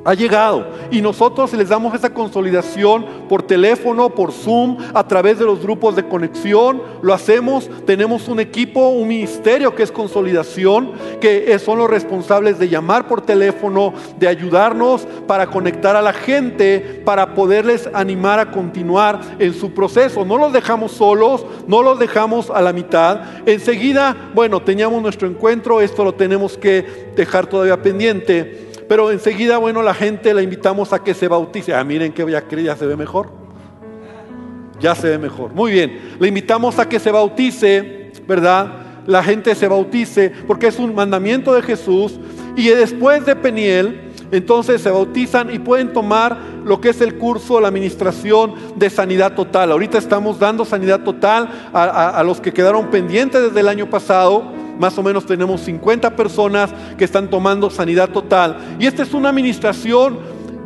[0.06, 5.46] ha llegado y nosotros les damos esa consolidación por teléfono, por Zoom, a través de
[5.46, 6.82] los grupos de conexión.
[7.02, 12.70] Lo hacemos, tenemos un equipo, un ministerio que es consolidación, que son los responsables de
[12.70, 19.20] llamar por teléfono, de ayudarnos para conectar a la gente, para poderles animar a continuar
[19.40, 20.26] en su proceso.
[20.26, 23.22] No los dejamos solos, no los dejamos a la mitad.
[23.46, 29.82] Enseguida, bueno, teníamos nuestro encuentro, esto lo tenemos que dejar todavía pendiente pero enseguida, bueno,
[29.82, 31.74] la gente la invitamos a que se bautice.
[31.74, 33.32] Ah, miren que ya, se ve mejor.
[34.80, 35.52] Ya se ve mejor.
[35.52, 36.16] Muy bien.
[36.20, 38.72] Le invitamos a que se bautice, ¿verdad?
[39.08, 42.20] La gente se bautice porque es un mandamiento de Jesús.
[42.56, 47.60] Y después de Peniel, entonces se bautizan y pueden tomar lo que es el curso,
[47.60, 49.72] la administración de sanidad total.
[49.72, 54.63] Ahorita estamos dando sanidad total a, a los que quedaron pendientes desde el año pasado
[54.80, 58.58] más o menos tenemos 50 personas que están tomando sanidad total.
[58.80, 60.20] Y esta es una administración,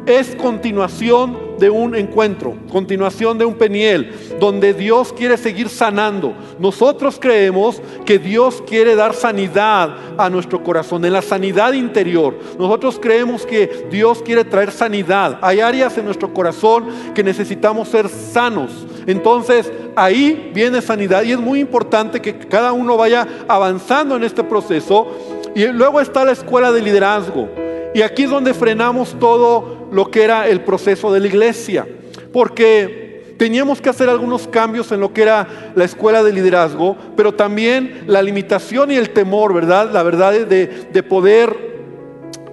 [0.06, 6.34] es continuación de un encuentro, continuación de un peniel, donde Dios quiere seguir sanando.
[6.60, 12.38] Nosotros creemos que Dios quiere dar sanidad a nuestro corazón, en la sanidad interior.
[12.58, 15.40] Nosotros creemos que Dios quiere traer sanidad.
[15.42, 18.87] Hay áreas en nuestro corazón que necesitamos ser sanos.
[19.08, 24.44] Entonces ahí viene sanidad y es muy importante que cada uno vaya avanzando en este
[24.44, 25.08] proceso.
[25.56, 27.50] Y luego está la escuela de liderazgo.
[27.96, 31.88] Y aquí es donde frenamos todo lo que era el proceso de la iglesia.
[32.34, 37.34] Porque teníamos que hacer algunos cambios en lo que era la escuela de liderazgo, pero
[37.34, 39.90] también la limitación y el temor, ¿verdad?
[39.92, 41.77] La verdad de, de poder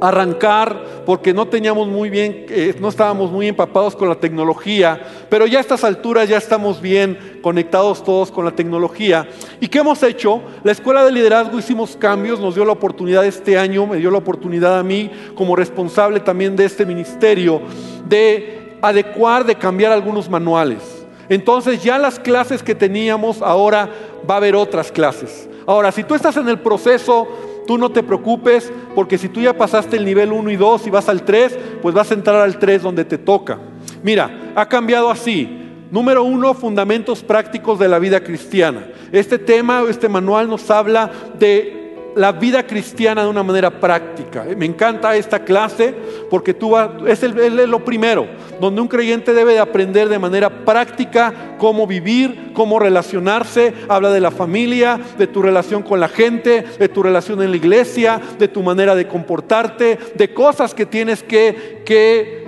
[0.08, 5.46] arrancar porque no teníamos muy bien, eh, no estábamos muy empapados con la tecnología, pero
[5.46, 9.28] ya a estas alturas ya estamos bien conectados todos con la tecnología.
[9.60, 10.42] ¿Y qué hemos hecho?
[10.62, 14.18] La escuela de liderazgo hicimos cambios, nos dio la oportunidad este año, me dio la
[14.18, 17.62] oportunidad a mí como responsable también de este ministerio
[18.06, 21.04] de adecuar, de cambiar algunos manuales.
[21.28, 23.88] Entonces ya las clases que teníamos, ahora
[24.28, 25.48] va a haber otras clases.
[25.66, 27.26] Ahora, si tú estás en el proceso
[27.66, 30.90] Tú no te preocupes porque si tú ya pasaste el nivel 1 y 2 y
[30.90, 33.58] vas al 3, pues vas a entrar al 3 donde te toca.
[34.02, 35.60] Mira, ha cambiado así.
[35.90, 38.88] Número uno, fundamentos prácticos de la vida cristiana.
[39.12, 41.83] Este tema, este manual nos habla de
[42.16, 44.44] la vida cristiana de una manera práctica.
[44.56, 45.94] Me encanta esta clase
[46.30, 48.26] porque tú es, lo primero,
[48.60, 53.74] donde un creyente debe de aprender de manera práctica cómo vivir, cómo relacionarse.
[53.88, 57.56] Habla de la familia, de tu relación con la gente, de tu relación en la
[57.56, 62.43] iglesia, de tu manera de comportarte, de cosas que tienes que, que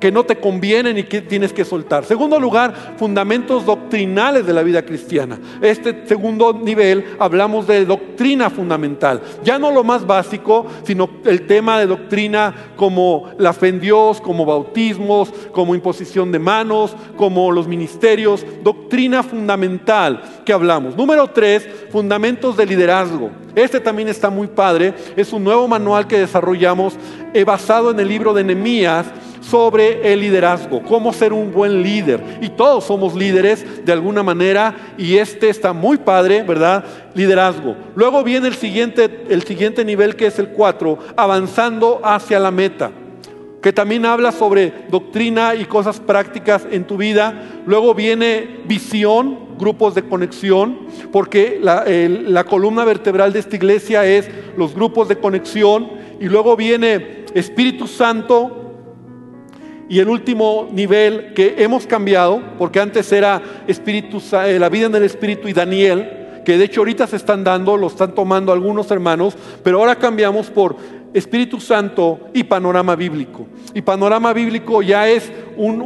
[0.00, 2.04] que no te convienen y que tienes que soltar.
[2.04, 5.38] Segundo lugar, fundamentos doctrinales de la vida cristiana.
[5.60, 9.20] Este segundo nivel hablamos de doctrina fundamental.
[9.42, 14.20] Ya no lo más básico, sino el tema de doctrina como la fe en Dios,
[14.20, 18.44] como bautismos, como imposición de manos, como los ministerios.
[18.62, 20.96] Doctrina fundamental que hablamos.
[20.96, 23.30] Número tres, fundamentos de liderazgo.
[23.54, 24.94] Este también está muy padre.
[25.16, 26.94] Es un nuevo manual que desarrollamos
[27.34, 29.06] eh, basado en el libro de Nehemías
[29.40, 32.22] sobre el liderazgo, cómo ser un buen líder.
[32.40, 36.84] Y todos somos líderes de alguna manera y este está muy padre, ¿verdad?
[37.14, 37.76] Liderazgo.
[37.94, 42.90] Luego viene el siguiente, el siguiente nivel que es el 4, avanzando hacia la meta
[43.62, 47.42] que también habla sobre doctrina y cosas prácticas en tu vida.
[47.66, 50.78] Luego viene visión, grupos de conexión,
[51.10, 55.90] porque la, la, columna vertebral de esta iglesia es los grupos de conexión.
[56.20, 58.57] Y luego viene Espíritu Santo,
[59.88, 64.94] y el último nivel que hemos cambiado, porque antes era espíritu, eh, la vida en
[64.94, 68.90] el Espíritu y Daniel, que de hecho ahorita se están dando, lo están tomando algunos
[68.90, 70.76] hermanos, pero ahora cambiamos por
[71.14, 73.46] Espíritu Santo y panorama bíblico.
[73.74, 75.82] Y panorama bíblico ya es un,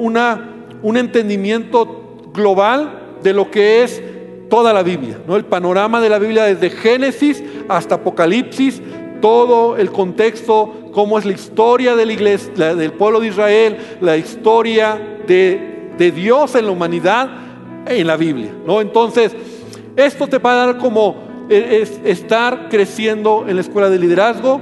[0.83, 4.03] un entendimiento global de lo que es
[4.51, 5.37] toda la Biblia, ¿no?
[5.37, 8.83] El panorama de la Biblia desde Génesis hasta Apocalipsis,
[9.23, 14.19] todo el contexto, cómo es la historia de la iglesia, del pueblo de Israel, la
[14.19, 15.71] historia de,
[16.15, 17.31] Dios en la humanidad
[17.87, 18.51] en la Biblia.
[18.67, 18.81] ¿no?
[18.81, 19.33] Entonces,
[19.97, 24.61] esto te va a dar como e, estar creciendo en la escuela de liderazgo.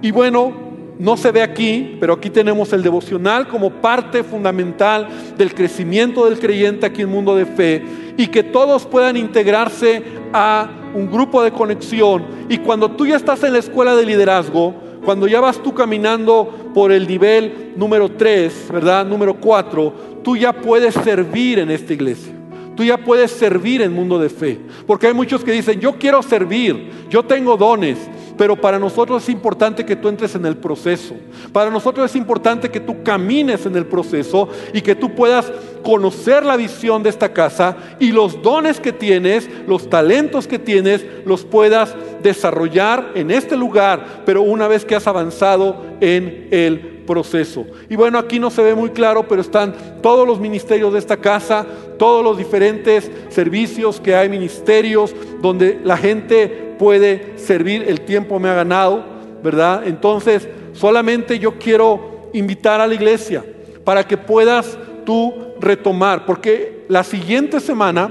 [0.00, 0.52] Y bueno,
[0.98, 6.38] no se ve aquí, pero aquí tenemos el devocional como parte fundamental del crecimiento del
[6.38, 7.82] creyente aquí en Mundo de Fe
[8.16, 12.24] y que todos puedan integrarse a un grupo de conexión.
[12.48, 16.72] Y cuando tú ya estás en la escuela de liderazgo, cuando ya vas tú caminando
[16.74, 19.06] por el nivel número 3, ¿verdad?
[19.06, 19.92] Número 4,
[20.24, 22.32] tú ya puedes servir en esta iglesia.
[22.74, 24.60] Tú ya puedes servir en mundo de fe.
[24.86, 27.96] Porque hay muchos que dicen, yo quiero servir, yo tengo dones,
[28.36, 31.14] pero para nosotros es importante que tú entres en el proceso.
[31.52, 35.50] Para nosotros es importante que tú camines en el proceso y que tú puedas
[35.86, 41.06] conocer la visión de esta casa y los dones que tienes, los talentos que tienes,
[41.24, 41.94] los puedas
[42.24, 47.64] desarrollar en este lugar, pero una vez que has avanzado en el proceso.
[47.88, 51.18] Y bueno, aquí no se ve muy claro, pero están todos los ministerios de esta
[51.18, 51.64] casa,
[52.00, 58.48] todos los diferentes servicios que hay, ministerios donde la gente puede servir, el tiempo me
[58.48, 59.04] ha ganado,
[59.40, 59.86] ¿verdad?
[59.86, 63.44] Entonces, solamente yo quiero invitar a la iglesia
[63.84, 68.10] para que puedas tú retomar, porque la siguiente semana,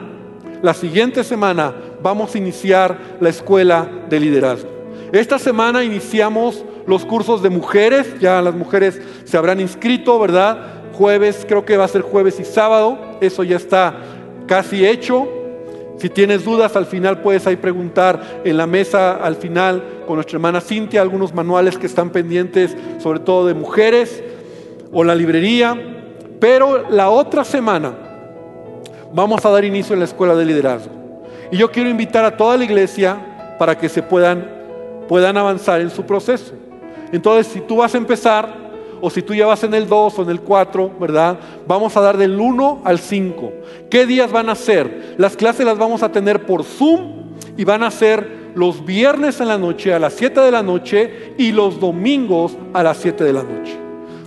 [0.63, 4.69] la siguiente semana vamos a iniciar la escuela de liderazgo.
[5.11, 10.57] Esta semana iniciamos los cursos de mujeres, ya las mujeres se habrán inscrito, ¿verdad?
[10.93, 13.95] Jueves, creo que va a ser jueves y sábado, eso ya está
[14.47, 15.27] casi hecho.
[15.97, 20.35] Si tienes dudas, al final puedes ahí preguntar en la mesa, al final, con nuestra
[20.35, 24.23] hermana Cintia, algunos manuales que están pendientes, sobre todo de mujeres,
[24.91, 25.94] o la librería.
[26.39, 27.93] Pero la otra semana
[29.13, 30.91] vamos a dar inicio en la escuela de liderazgo.
[31.51, 34.49] Y yo quiero invitar a toda la iglesia para que se puedan,
[35.07, 36.53] puedan avanzar en su proceso.
[37.11, 38.65] Entonces, si tú vas a empezar,
[39.01, 41.37] o si tú ya vas en el 2 o en el 4, ¿verdad?
[41.67, 43.53] Vamos a dar del 1 al 5.
[43.89, 45.15] ¿Qué días van a ser?
[45.17, 47.25] Las clases las vamos a tener por Zoom
[47.57, 51.33] y van a ser los viernes en la noche a las 7 de la noche
[51.37, 53.77] y los domingos a las 7 de la noche.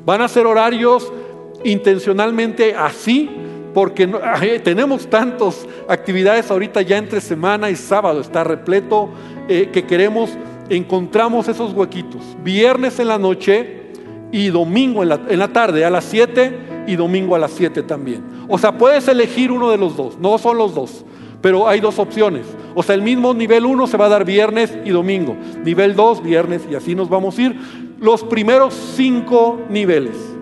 [0.05, 1.13] Van a ser horarios
[1.65, 3.31] intencionalmente así
[3.75, 4.07] porque
[4.65, 9.11] tenemos tantas actividades ahorita ya entre semana y sábado, está repleto,
[9.49, 10.31] eh, que queremos
[10.69, 12.23] encontramos esos huequitos.
[12.43, 13.83] Viernes en la noche
[14.33, 17.83] y domingo en la, en la tarde a las 7 y domingo a las 7
[17.83, 18.23] también.
[18.49, 21.05] O sea, puedes elegir uno de los dos, no son los dos,
[21.41, 22.47] pero hay dos opciones.
[22.75, 26.23] O sea, el mismo nivel 1 se va a dar viernes y domingo, nivel 2
[26.23, 27.57] viernes y así nos vamos a ir
[28.01, 30.38] los primeros cinco niveles.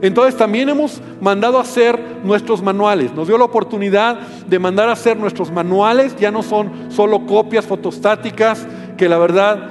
[0.00, 3.12] Entonces también hemos mandado a hacer nuestros manuales.
[3.14, 6.16] Nos dio la oportunidad de mandar a hacer nuestros manuales.
[6.16, 9.70] Ya no son solo copias fotostáticas, que la verdad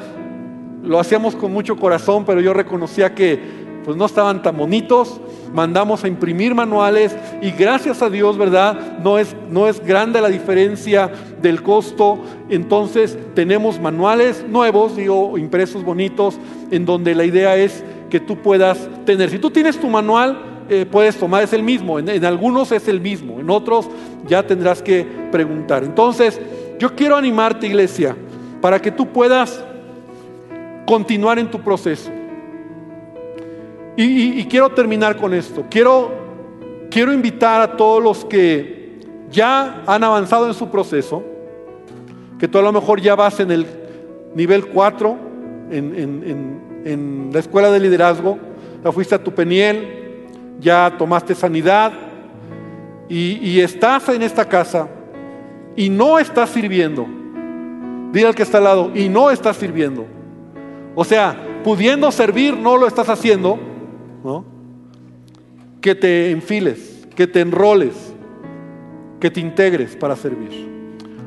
[0.84, 5.22] lo hacíamos con mucho corazón, pero yo reconocía que pues no estaban tan bonitos.
[5.54, 9.00] Mandamos a imprimir manuales y gracias a Dios, ¿verdad?
[9.02, 11.10] No es, no es grande la diferencia
[11.42, 12.20] del costo.
[12.50, 16.38] Entonces tenemos manuales nuevos, digo, impresos bonitos,
[16.70, 19.30] en donde la idea es que tú puedas tener.
[19.30, 22.00] Si tú tienes tu manual, eh, puedes tomar, es el mismo.
[22.00, 23.88] En, algunos es el mismo, en otros
[24.28, 25.84] ya tendrás que preguntar.
[25.84, 26.40] Entonces,
[26.80, 28.16] yo quiero animarte, iglesia,
[28.62, 29.64] para que tú puedas
[30.86, 32.12] continuar en tu proceso.
[33.96, 35.66] Y, quiero terminar con esto.
[35.72, 36.12] Quiero,
[36.92, 39.00] quiero invitar a todos los que
[39.32, 41.24] ya han avanzado en su proceso,
[42.38, 43.66] que tú a lo mejor ya vas en el
[44.36, 45.18] nivel 4,
[45.72, 48.38] en, en en la escuela de liderazgo,
[48.84, 49.98] ya fuiste a tu peniel,
[50.60, 51.94] ya tomaste sanidad
[53.10, 54.88] y, estás en esta casa
[55.76, 57.08] y no estás sirviendo.
[58.12, 60.06] Dile al que está al lado, y no estás sirviendo.
[60.96, 63.60] O sea, pudiendo servir, no lo estás haciendo,
[64.24, 64.46] ¿no?
[65.82, 68.14] Que te enfiles, que te enroles,
[69.20, 70.68] que te integres para servir.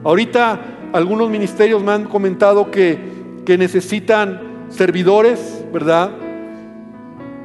[0.03, 0.59] Ahorita
[0.93, 2.99] algunos ministerios me han comentado que,
[3.45, 6.11] que necesitan servidores, ¿verdad?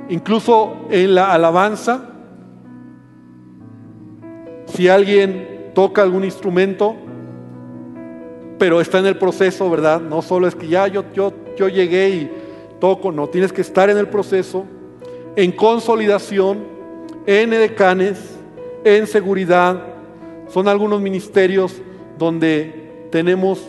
[0.10, 2.10] Incluso en la alabanza,
[4.68, 6.96] si alguien toca algún instrumento,
[8.58, 10.00] pero está en el proceso, ¿verdad?
[10.00, 12.32] No solo es que ya yo, yo, yo llegué y
[12.80, 14.66] toco, no, tienes que estar en el proceso,
[15.36, 16.64] en consolidación,
[17.26, 18.38] en edecanes,
[18.84, 19.82] en seguridad.
[20.48, 21.82] Son algunos ministerios
[22.18, 23.66] donde tenemos,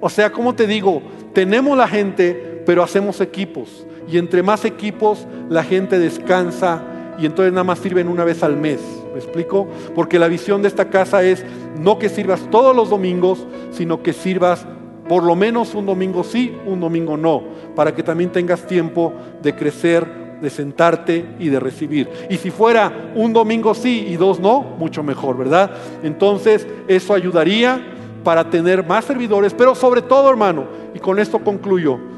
[0.00, 1.02] o sea, ¿cómo te digo?
[1.32, 3.84] Tenemos la gente, pero hacemos equipos.
[4.08, 6.80] Y entre más equipos, la gente descansa
[7.18, 8.78] y entonces nada más sirven una vez al mes.
[9.12, 9.66] ¿Me explico?
[9.92, 11.44] Porque la visión de esta casa es
[11.76, 14.64] no que sirvas todos los domingos, sino que sirvas
[15.08, 17.42] por lo menos un domingo sí, un domingo no,
[17.74, 22.08] para que también tengas tiempo de crecer, de sentarte y de recibir.
[22.30, 25.72] Y si fuera un domingo sí y dos no, mucho mejor, ¿verdad?
[26.04, 27.84] Entonces eso ayudaría
[28.22, 32.09] para tener más servidores, pero sobre todo, hermano, y con esto concluyo,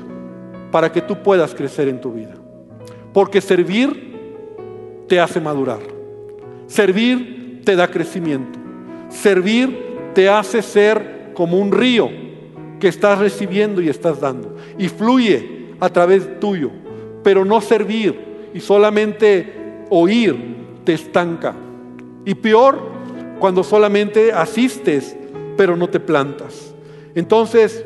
[0.73, 2.35] para que tú puedas crecer en tu vida.
[3.13, 4.17] Porque servir
[5.07, 5.79] te hace madurar.
[6.67, 8.59] Servir te da crecimiento.
[9.09, 9.79] Servir
[10.15, 12.09] te hace ser como un río
[12.81, 14.57] que estás recibiendo y estás dando.
[14.79, 16.71] Y fluye a través tuyo.
[17.23, 18.19] Pero no servir
[18.53, 21.55] y solamente oír te estanca.
[22.25, 22.91] Y peor
[23.39, 25.17] cuando solamente asistes
[25.57, 26.75] pero no te plantas.
[27.15, 27.85] Entonces,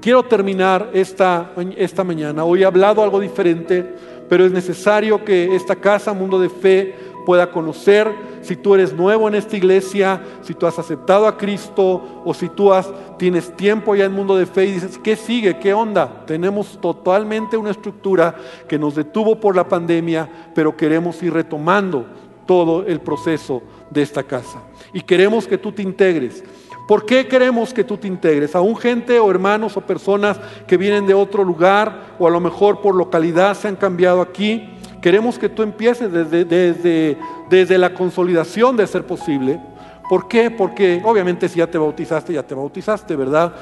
[0.00, 2.44] Quiero terminar esta, esta mañana.
[2.44, 3.84] Hoy he hablado algo diferente,
[4.28, 6.94] pero es necesario que esta casa, Mundo de Fe,
[7.26, 8.08] pueda conocer
[8.40, 12.48] si tú eres nuevo en esta iglesia, si tú has aceptado a Cristo o si
[12.48, 15.58] tú has, tienes tiempo ya en Mundo de Fe y dices, ¿qué sigue?
[15.58, 16.24] ¿Qué onda?
[16.26, 18.34] Tenemos totalmente una estructura
[18.68, 22.06] que nos detuvo por la pandemia, pero queremos ir retomando
[22.46, 24.62] todo el proceso de esta casa.
[24.94, 26.42] Y queremos que tú te integres.
[26.88, 28.56] ¿Por qué queremos que tú te integres?
[28.56, 32.80] Aún gente o hermanos o personas que vienen de otro lugar o a lo mejor
[32.80, 34.70] por localidad se han cambiado aquí.
[35.02, 37.18] Queremos que tú empieces desde, desde,
[37.50, 39.60] desde la consolidación de ser posible.
[40.08, 40.50] ¿Por qué?
[40.50, 43.52] Porque obviamente si ya te bautizaste, ya te bautizaste, ¿verdad?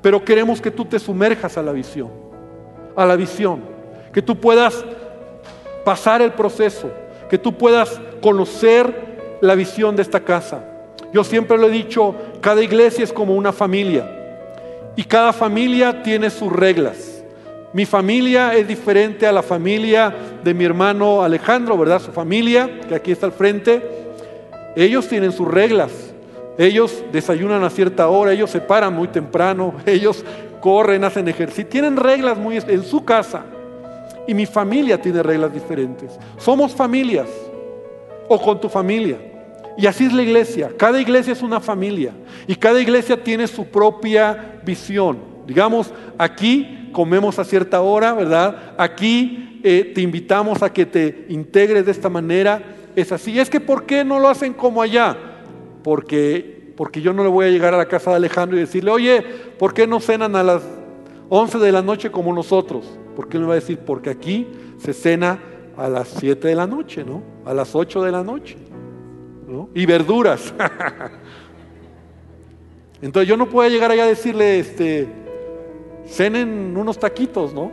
[0.00, 2.08] Pero queremos que tú te sumerjas a la visión,
[2.96, 3.60] a la visión,
[4.10, 4.86] que tú puedas
[5.84, 6.90] pasar el proceso,
[7.28, 10.64] que tú puedas conocer la visión de esta casa,
[11.12, 14.08] yo siempre lo he dicho, cada iglesia es como una familia
[14.96, 17.22] y cada familia tiene sus reglas.
[17.72, 22.00] Mi familia es diferente a la familia de mi hermano Alejandro, ¿verdad?
[22.00, 23.80] Su familia, que aquí está al frente,
[24.74, 25.90] ellos tienen sus reglas.
[26.58, 30.24] Ellos desayunan a cierta hora, ellos se paran muy temprano, ellos
[30.60, 33.44] corren, hacen ejercicio, tienen reglas muy en su casa.
[34.26, 36.18] Y mi familia tiene reglas diferentes.
[36.38, 37.28] Somos familias
[38.28, 39.29] o con tu familia.
[39.80, 40.70] Y así es la iglesia.
[40.76, 42.12] Cada iglesia es una familia.
[42.46, 45.18] Y cada iglesia tiene su propia visión.
[45.46, 48.74] Digamos, aquí comemos a cierta hora, ¿verdad?
[48.76, 52.62] Aquí eh, te invitamos a que te integres de esta manera.
[52.94, 53.38] Es así.
[53.38, 55.16] Es que ¿por qué no lo hacen como allá?
[55.82, 58.90] Porque, porque yo no le voy a llegar a la casa de Alejandro y decirle,
[58.90, 59.22] oye,
[59.58, 60.62] ¿por qué no cenan a las
[61.30, 62.98] 11 de la noche como nosotros.
[63.14, 63.78] ¿Por qué me va a decir?
[63.78, 65.38] Porque aquí se cena
[65.76, 67.22] a las 7 de la noche, ¿no?
[67.46, 68.56] A las 8 de la noche.
[69.74, 70.52] Y verduras.
[73.02, 75.08] Entonces yo no puedo llegar allá a decirle, este,
[76.06, 77.72] cenen unos taquitos, ¿no?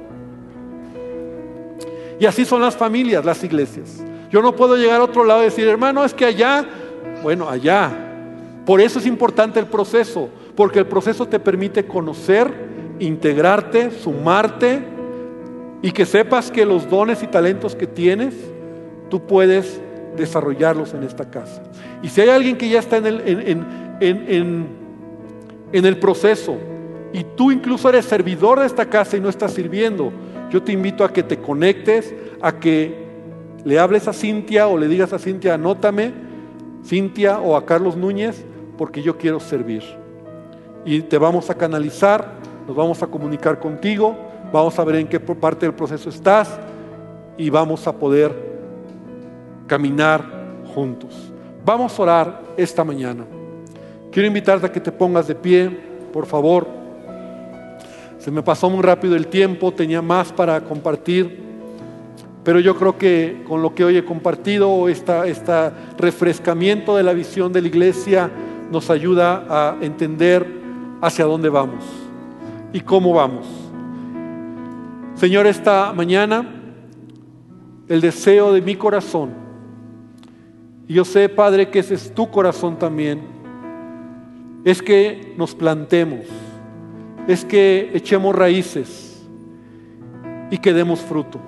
[2.19, 4.03] Y así son las familias, las iglesias.
[4.31, 6.65] Yo no puedo llegar a otro lado y decir, hermano, es que allá,
[7.21, 7.91] bueno, allá.
[8.65, 12.51] Por eso es importante el proceso, porque el proceso te permite conocer,
[12.99, 14.83] integrarte, sumarte
[15.81, 18.33] y que sepas que los dones y talentos que tienes,
[19.09, 19.79] tú puedes
[20.17, 21.61] desarrollarlos en esta casa.
[22.01, 23.21] Y si hay alguien que ya está en el,
[24.01, 24.67] en,
[25.71, 26.57] en el proceso
[27.13, 30.11] y tú incluso eres servidor de esta casa y no estás sirviendo,
[30.49, 33.05] yo te invito a que te conectes, a que
[33.63, 36.13] le hables a Cintia o le digas a Cintia, anótame,
[36.85, 38.45] Cintia o a Carlos Núñez,
[38.77, 39.83] porque yo quiero servir.
[40.85, 44.15] Y te vamos a canalizar, nos vamos a comunicar contigo,
[44.53, 46.57] vamos a ver en qué parte del proceso estás
[47.37, 48.56] y vamos a poder
[49.67, 50.23] caminar
[50.73, 51.31] juntos.
[51.63, 53.25] Vamos a orar esta mañana.
[54.11, 55.69] Quiero invitarte a que te pongas de pie,
[56.11, 56.67] por favor.
[58.17, 61.45] Se me pasó muy rápido el tiempo, tenía más para compartir,
[62.43, 67.51] pero yo creo que con lo que hoy he compartido, este refrescamiento de la visión
[67.51, 68.31] de la iglesia
[68.71, 70.47] nos ayuda a entender
[71.01, 71.83] hacia dónde vamos
[72.73, 73.45] y cómo vamos.
[75.15, 76.53] Señor, esta mañana
[77.87, 79.46] el deseo de mi corazón,
[80.87, 83.21] y yo sé, Padre, que ese es tu corazón también,
[84.63, 86.25] es que nos plantemos
[87.27, 89.21] es que echemos raíces
[90.49, 91.39] y que demos fruto.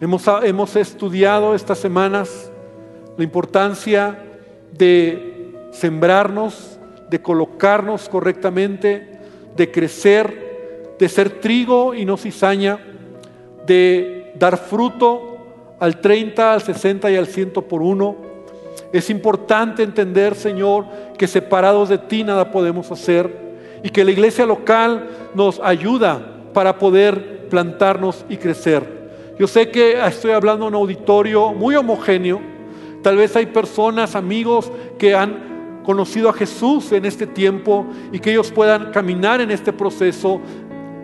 [0.00, 2.50] Hemos, hemos estudiado estas semanas
[3.16, 4.18] la importancia
[4.72, 6.78] de sembrarnos,
[7.08, 9.20] de colocarnos correctamente,
[9.56, 12.80] de crecer, de ser trigo y no cizaña,
[13.66, 18.16] de dar fruto al 30, al 60 y al 100 por uno.
[18.92, 20.86] Es importante entender, Señor,
[21.18, 23.44] que separados de ti nada podemos hacer
[23.82, 29.04] y que la iglesia local nos ayuda para poder plantarnos y crecer.
[29.38, 32.40] Yo sé que estoy hablando en un auditorio muy homogéneo.
[33.02, 38.30] Tal vez hay personas, amigos, que han conocido a Jesús en este tiempo y que
[38.30, 40.40] ellos puedan caminar en este proceso,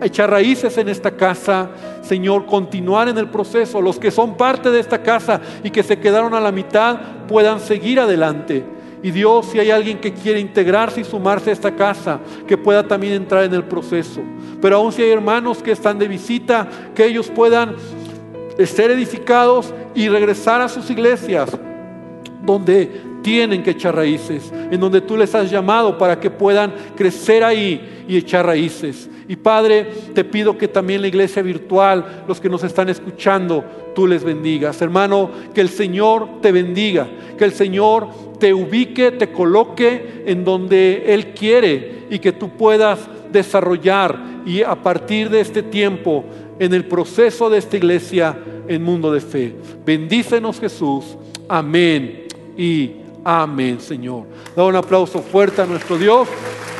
[0.01, 1.69] echar raíces en esta casa,
[2.01, 3.81] Señor, continuar en el proceso.
[3.81, 7.59] Los que son parte de esta casa y que se quedaron a la mitad puedan
[7.59, 8.65] seguir adelante.
[9.03, 12.87] Y Dios, si hay alguien que quiere integrarse y sumarse a esta casa, que pueda
[12.87, 14.21] también entrar en el proceso.
[14.61, 17.75] Pero aún si hay hermanos que están de visita, que ellos puedan
[18.65, 21.49] ser edificados y regresar a sus iglesias,
[22.43, 27.43] donde tienen que echar raíces, en donde tú les has llamado para que puedan crecer
[27.43, 29.09] ahí y echar raíces.
[29.27, 33.63] Y Padre, te pido que también la iglesia virtual, los que nos están escuchando,
[33.95, 34.81] tú les bendigas.
[34.81, 37.07] Hermano, que el Señor te bendiga,
[37.37, 38.09] que el Señor
[38.39, 42.99] te ubique, te coloque en donde Él quiere y que tú puedas
[43.31, 46.25] desarrollar y a partir de este tiempo
[46.59, 49.55] en el proceso de esta iglesia en mundo de fe.
[49.85, 51.17] Bendícenos Jesús.
[51.47, 52.21] Amén
[52.57, 52.91] y
[53.23, 54.25] amén, Señor.
[54.55, 56.27] Da un aplauso fuerte a nuestro Dios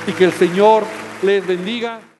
[0.07, 0.83] y que el Señor
[1.21, 2.10] les bendiga.